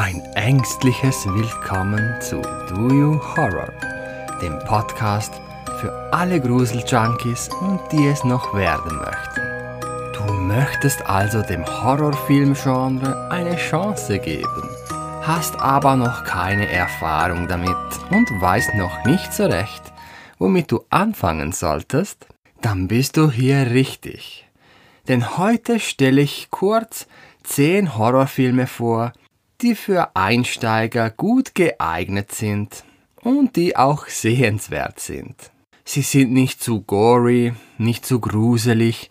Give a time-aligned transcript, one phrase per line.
[0.00, 3.72] Ein ängstliches Willkommen zu Do You Horror,
[4.40, 5.34] dem Podcast
[5.80, 9.42] für alle Gruseljunkies und die es noch werden möchten.
[10.12, 14.70] Du möchtest also dem Horrorfilmgenre eine Chance geben,
[15.22, 17.74] hast aber noch keine Erfahrung damit
[18.12, 19.82] und weißt noch nicht so recht,
[20.38, 22.24] womit du anfangen solltest?
[22.60, 24.46] Dann bist du hier richtig.
[25.08, 27.08] Denn heute stelle ich kurz
[27.42, 29.12] 10 Horrorfilme vor,
[29.60, 32.84] die für Einsteiger gut geeignet sind
[33.22, 35.34] und die auch sehenswert sind.
[35.84, 39.10] Sie sind nicht zu gory, nicht zu gruselig,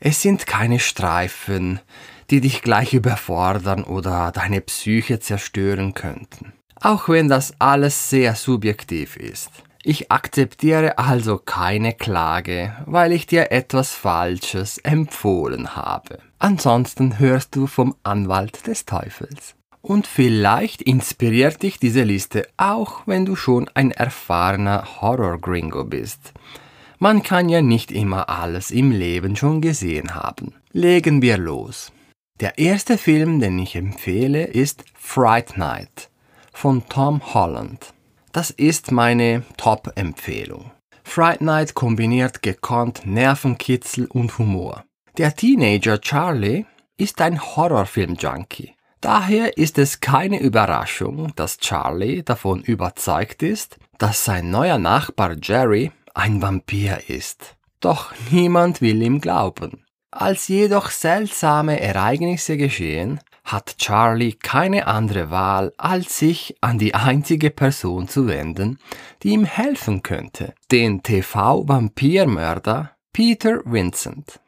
[0.00, 1.80] es sind keine Streifen,
[2.30, 6.52] die dich gleich überfordern oder deine Psyche zerstören könnten.
[6.80, 9.50] Auch wenn das alles sehr subjektiv ist.
[9.84, 16.18] Ich akzeptiere also keine Klage, weil ich dir etwas Falsches empfohlen habe.
[16.38, 19.54] Ansonsten hörst du vom Anwalt des Teufels.
[19.82, 26.32] Und vielleicht inspiriert dich diese Liste auch, wenn du schon ein erfahrener Horror-Gringo bist.
[26.98, 30.54] Man kann ja nicht immer alles im Leben schon gesehen haben.
[30.72, 31.90] Legen wir los.
[32.40, 36.10] Der erste Film, den ich empfehle, ist Fright Night
[36.52, 37.92] von Tom Holland.
[38.30, 40.70] Das ist meine Top-Empfehlung.
[41.02, 44.84] Fright Night kombiniert gekonnt Nervenkitzel und Humor.
[45.18, 46.64] Der Teenager Charlie
[46.96, 48.74] ist ein Horrorfilm-Junkie.
[49.02, 55.90] Daher ist es keine Überraschung, dass Charlie davon überzeugt ist, dass sein neuer Nachbar Jerry
[56.14, 57.56] ein Vampir ist.
[57.80, 59.84] Doch niemand will ihm glauben.
[60.12, 67.50] Als jedoch seltsame Ereignisse geschehen, hat Charlie keine andere Wahl, als sich an die einzige
[67.50, 68.78] Person zu wenden,
[69.24, 74.38] die ihm helfen könnte, den TV-Vampirmörder Peter Vincent.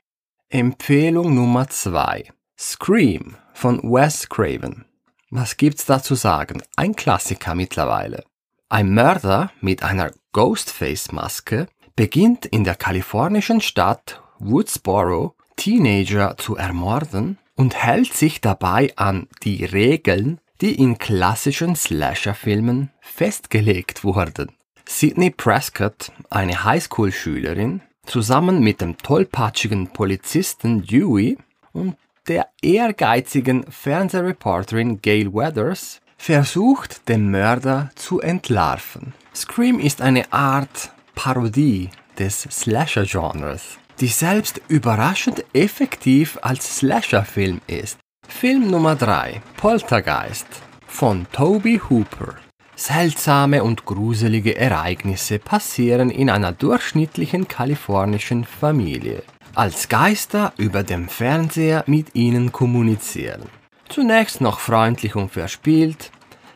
[0.49, 4.85] Empfehlung Nummer 2 Scream von Wes Craven.
[5.31, 6.63] Was gibt's da zu sagen?
[6.77, 8.25] Ein Klassiker mittlerweile.
[8.69, 17.75] Ein Mörder mit einer Ghostface-Maske beginnt in der kalifornischen Stadt Woodsboro Teenager zu ermorden und
[17.75, 24.53] hält sich dabei an die Regeln, die in klassischen Slasher-Filmen festgelegt wurden.
[24.87, 31.39] Sidney Prescott, eine Highschool-Schülerin, zusammen mit dem tollpatschigen Polizisten Dewey
[31.73, 31.97] und
[32.29, 39.13] der ehrgeizigen Fernsehreporterin Gail Weathers versucht, den Mörder zu entlarven.
[39.35, 47.99] Scream ist eine Art Parodie des Slasher-Genres, die selbst überraschend effektiv als Slasher-Film ist.
[48.27, 50.47] Film Nummer 3 Poltergeist
[50.87, 52.37] von Toby Hooper.
[52.77, 59.23] Seltsame und gruselige Ereignisse passieren in einer durchschnittlichen kalifornischen Familie
[59.55, 63.43] als Geister über dem Fernseher mit ihnen kommunizieren.
[63.89, 66.11] Zunächst noch freundlich und verspielt,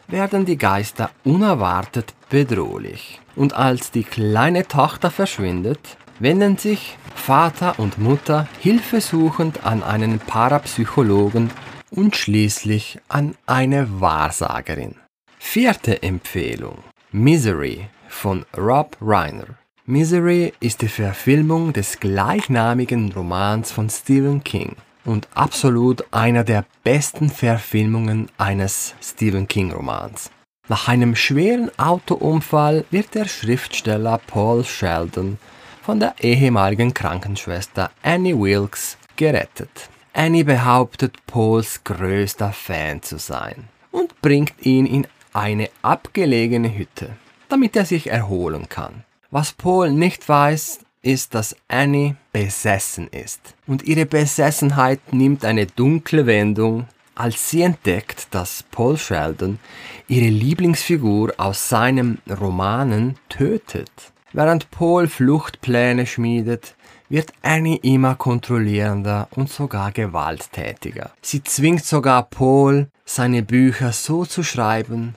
[0.08, 3.20] werden die Geister unerwartet bedrohlich.
[3.36, 11.50] Und als die kleine Tochter verschwindet, wenden sich Vater und Mutter hilfesuchend an einen Parapsychologen
[11.90, 14.96] und schließlich an eine Wahrsagerin.
[15.38, 16.78] Vierte Empfehlung.
[17.12, 19.58] Misery von Rob Reiner.
[19.90, 24.76] Misery ist die Verfilmung des gleichnamigen Romans von Stephen King
[25.06, 30.30] und absolut einer der besten Verfilmungen eines Stephen King Romans.
[30.68, 35.38] Nach einem schweren Autounfall wird der Schriftsteller Paul Sheldon
[35.80, 39.88] von der ehemaligen Krankenschwester Annie Wilkes gerettet.
[40.12, 47.16] Annie behauptet, Pauls größter Fan zu sein und bringt ihn in eine abgelegene Hütte,
[47.48, 49.04] damit er sich erholen kann.
[49.30, 53.40] Was Paul nicht weiß, ist, dass Annie besessen ist.
[53.66, 59.58] Und ihre Besessenheit nimmt eine dunkle Wendung, als sie entdeckt, dass Paul Sheldon
[60.06, 63.90] ihre Lieblingsfigur aus seinem Romanen tötet.
[64.32, 66.74] Während Paul Fluchtpläne schmiedet,
[67.10, 71.10] wird Annie immer kontrollierender und sogar gewalttätiger.
[71.20, 75.16] Sie zwingt sogar Paul, seine Bücher so zu schreiben,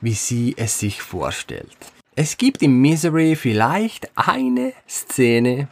[0.00, 1.76] wie sie es sich vorstellt.
[2.14, 5.68] Es gibt in Misery vielleicht eine Szene,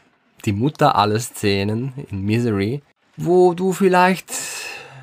[0.46, 2.80] die Mutter aller Szenen in Misery,
[3.18, 4.32] wo du vielleicht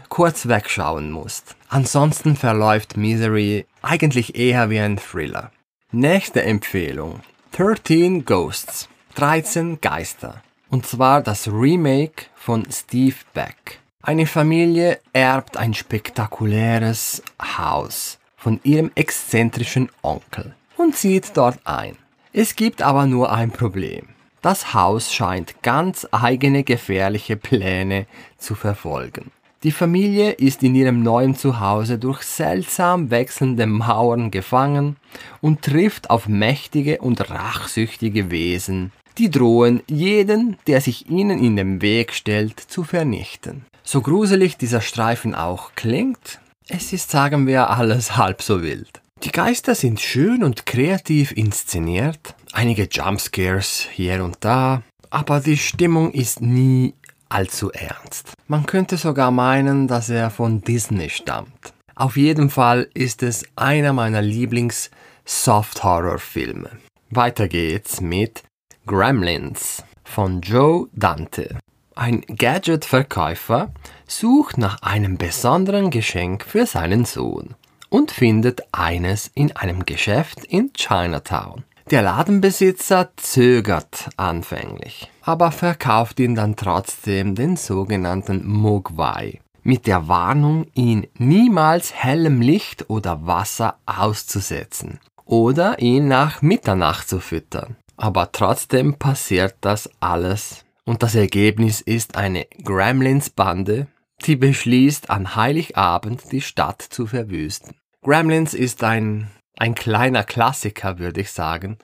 [0.10, 1.56] kurz wegschauen musst.
[1.70, 5.52] Ansonsten verläuft Misery eigentlich eher wie ein Thriller.
[5.92, 7.20] Nächste Empfehlung.
[7.52, 8.90] 13 Ghosts.
[9.14, 10.42] 13 Geister.
[10.72, 13.80] Und zwar das Remake von Steve Beck.
[14.02, 21.98] Eine Familie erbt ein spektakuläres Haus von ihrem exzentrischen Onkel und zieht dort ein.
[22.34, 24.10] Es gibt aber nur ein Problem.
[24.42, 28.06] Das Haus scheint ganz eigene gefährliche Pläne
[28.38, 29.32] zu verfolgen.
[29.64, 34.98] Die Familie ist in ihrem neuen Zuhause durch seltsam wechselnde Mauern gefangen
[35.42, 41.82] und trifft auf mächtige und rachsüchtige Wesen, die drohen, jeden, der sich ihnen in den
[41.82, 43.66] Weg stellt, zu vernichten.
[43.84, 46.40] So gruselig dieser Streifen auch klingt,
[46.70, 49.02] es ist, sagen wir, alles halb so wild.
[49.24, 56.12] Die Geister sind schön und kreativ inszeniert, einige Jumpscares hier und da, aber die Stimmung
[56.12, 56.94] ist nie
[57.28, 58.34] allzu ernst.
[58.48, 61.74] Man könnte sogar meinen, dass er von Disney stammt.
[61.96, 66.70] Auf jeden Fall ist es einer meiner Lieblings-Soft-Horror-Filme.
[67.10, 68.44] Weiter geht's mit
[68.86, 71.58] Gremlins von Joe Dante.
[71.96, 73.74] Ein Gadget-Verkäufer
[74.06, 77.56] sucht nach einem besonderen Geschenk für seinen Sohn
[77.90, 81.64] und findet eines in einem Geschäft in Chinatown.
[81.90, 90.68] Der Ladenbesitzer zögert anfänglich, aber verkauft ihn dann trotzdem den sogenannten Mogwai, mit der Warnung,
[90.74, 97.78] ihn niemals hellem Licht oder Wasser auszusetzen oder ihn nach Mitternacht zu füttern.
[97.96, 103.88] Aber trotzdem passiert das alles und das Ergebnis ist eine Gremlins-Bande,
[104.26, 107.76] die beschließt, an Heiligabend die Stadt zu verwüsten.
[108.02, 111.78] Gremlins ist ein ein kleiner Klassiker, würde ich sagen,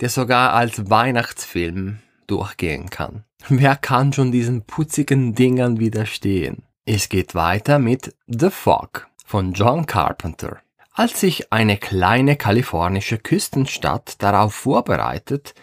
[0.00, 3.24] der sogar als Weihnachtsfilm durchgehen kann.
[3.48, 6.62] Wer kann schon diesen putzigen Dingern widerstehen?
[6.84, 10.58] Es geht weiter mit The Fog von John Carpenter.
[10.92, 15.54] Als sich eine kleine kalifornische Küstenstadt darauf vorbereitet,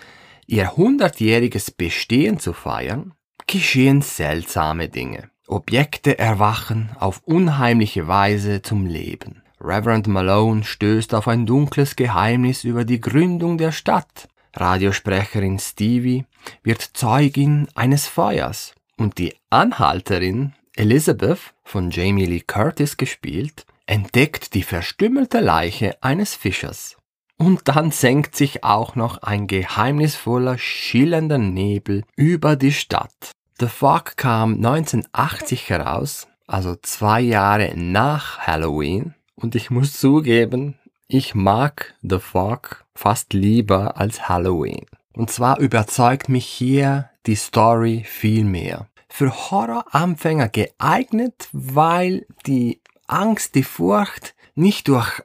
[0.46, 3.14] ihr hundertjähriges Bestehen zu feiern,
[3.48, 5.31] geschehen seltsame Dinge.
[5.48, 9.42] Objekte erwachen auf unheimliche Weise zum Leben.
[9.60, 14.28] Reverend Malone stößt auf ein dunkles Geheimnis über die Gründung der Stadt.
[14.54, 16.26] Radiosprecherin Stevie
[16.64, 24.64] wird Zeugin eines Feuers und die Anhalterin Elizabeth, von Jamie Lee Curtis gespielt, entdeckt die
[24.64, 26.98] verstümmelte Leiche eines Fischers.
[27.38, 33.32] Und dann senkt sich auch noch ein geheimnisvoller, schillernder Nebel über die Stadt.
[33.62, 41.36] The Fog kam 1980 heraus, also zwei Jahre nach Halloween, und ich muss zugeben, ich
[41.36, 44.88] mag The Fog fast lieber als Halloween.
[45.14, 48.88] Und zwar überzeugt mich hier die Story viel mehr.
[49.10, 55.22] Für Horroranfänger geeignet, weil die Angst, die Furcht nicht durch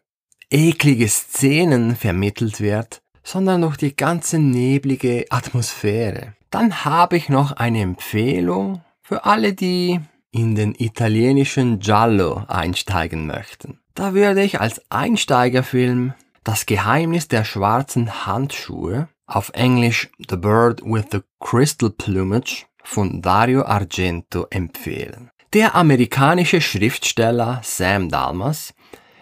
[0.51, 6.35] eklige Szenen vermittelt wird, sondern durch die ganze neblige Atmosphäre.
[6.51, 10.01] Dann habe ich noch eine Empfehlung für alle, die
[10.31, 13.81] in den italienischen Giallo einsteigen möchten.
[13.95, 16.15] Da würde ich als Einsteigerfilm
[16.45, 23.65] Das Geheimnis der schwarzen Handschuhe auf Englisch The Bird with the Crystal Plumage von Dario
[23.65, 25.31] Argento empfehlen.
[25.53, 28.73] Der amerikanische Schriftsteller Sam Dalmas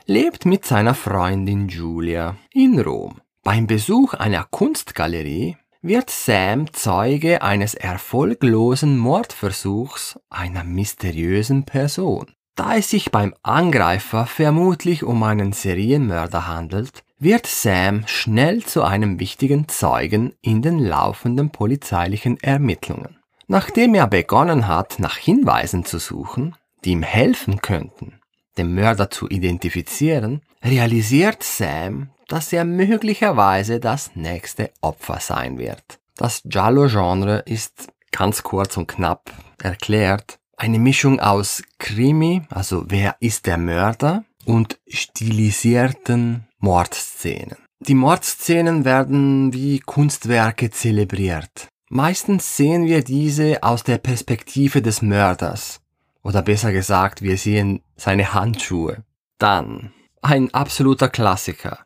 [0.04, 3.22] lebt mit seiner Freundin Julia in Rom.
[3.44, 12.32] Beim Besuch einer Kunstgalerie wird Sam Zeuge eines erfolglosen Mordversuchs einer mysteriösen Person.
[12.56, 19.20] Da es sich beim Angreifer vermutlich um einen Serienmörder handelt, wird Sam schnell zu einem
[19.20, 23.18] wichtigen Zeugen in den laufenden polizeilichen Ermittlungen.
[23.46, 26.56] Nachdem er begonnen hat, nach Hinweisen zu suchen,
[26.86, 28.20] die ihm helfen könnten,
[28.56, 36.00] den Mörder zu identifizieren, realisiert Sam, dass er möglicherweise das nächste Opfer sein wird.
[36.16, 39.30] Das Giallo-Genre ist ganz kurz und knapp
[39.62, 47.56] erklärt eine Mischung aus Krimi, also wer ist der Mörder, und stilisierten Mordszenen.
[47.80, 51.68] Die Mordszenen werden wie Kunstwerke zelebriert.
[51.90, 55.80] Meistens sehen wir diese aus der Perspektive des Mörders.
[56.22, 59.04] Oder besser gesagt, wir sehen seine Handschuhe.
[59.38, 61.84] Dann ein absoluter Klassiker.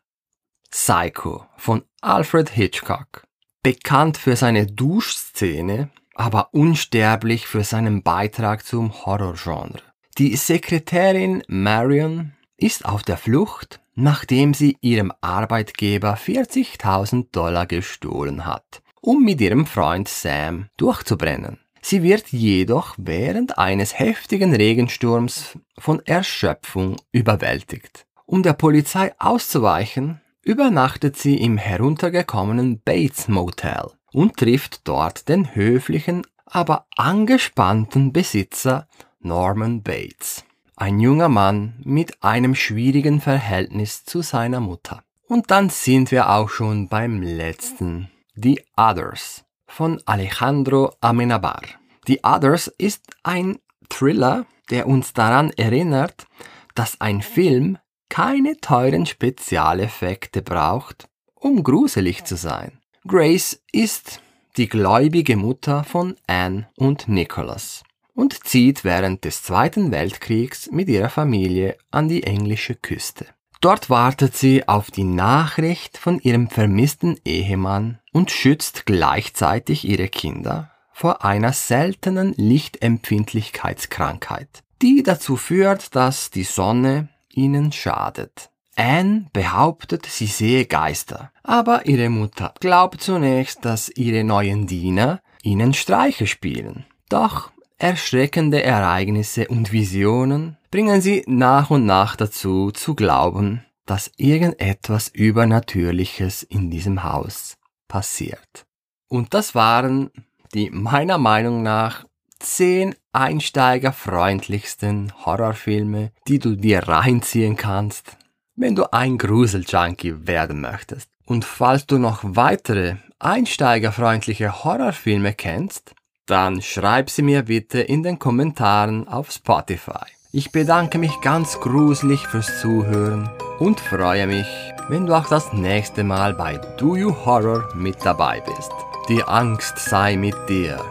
[0.70, 3.24] Psycho von Alfred Hitchcock.
[3.62, 9.82] Bekannt für seine Duschszene aber unsterblich für seinen Beitrag zum Horrorgenre.
[10.18, 18.82] Die Sekretärin Marion ist auf der Flucht, nachdem sie ihrem Arbeitgeber 40.000 Dollar gestohlen hat,
[19.00, 21.60] um mit ihrem Freund Sam durchzubrennen.
[21.82, 28.06] Sie wird jedoch während eines heftigen Regensturms von Erschöpfung überwältigt.
[28.26, 36.26] Um der Polizei auszuweichen, übernachtet sie im heruntergekommenen Bates Motel und trifft dort den höflichen,
[36.46, 38.88] aber angespannten Besitzer
[39.20, 40.44] Norman Bates.
[40.76, 45.02] Ein junger Mann mit einem schwierigen Verhältnis zu seiner Mutter.
[45.26, 51.62] Und dann sind wir auch schon beim letzten, The Others von Alejandro Amenabar.
[52.06, 53.58] The Others ist ein
[53.90, 56.26] Thriller der uns daran erinnert,
[56.74, 57.78] dass ein Film
[58.08, 62.78] keine teuren Spezialeffekte braucht, um gruselig zu sein.
[63.06, 64.20] Grace ist
[64.56, 67.84] die gläubige Mutter von Anne und Nicholas
[68.14, 73.26] und zieht während des Zweiten Weltkriegs mit ihrer Familie an die englische Küste.
[73.60, 80.70] Dort wartet sie auf die Nachricht von ihrem vermissten Ehemann und schützt gleichzeitig ihre Kinder
[80.92, 88.50] vor einer seltenen Lichtempfindlichkeitskrankheit, die dazu führt, dass die Sonne ihnen schadet.
[88.76, 95.74] Anne behauptet, sie sehe Geister, aber ihre Mutter glaubt zunächst, dass ihre neuen Diener ihnen
[95.74, 96.86] Streiche spielen.
[97.08, 105.08] Doch erschreckende Ereignisse und Visionen bringen sie nach und nach dazu zu glauben, dass irgendetwas
[105.08, 107.56] Übernatürliches in diesem Haus
[107.88, 108.66] passiert.
[109.08, 110.10] Und das waren
[110.54, 112.04] die meiner Meinung nach
[112.38, 118.16] zehn einsteigerfreundlichsten Horrorfilme, die du dir reinziehen kannst,
[118.56, 121.08] wenn du ein Gruseljunkie werden möchtest.
[121.26, 125.94] Und falls du noch weitere einsteigerfreundliche Horrorfilme kennst,
[126.26, 130.06] dann schreib sie mir bitte in den Kommentaren auf Spotify.
[130.30, 134.46] Ich bedanke mich ganz gruselig fürs Zuhören und freue mich,
[134.88, 138.72] wenn du auch das nächste Mal bei Do You Horror mit dabei bist.
[139.08, 140.84] Die Angst sei mit dir.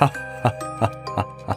[0.42, 1.56] 哈哈哈哈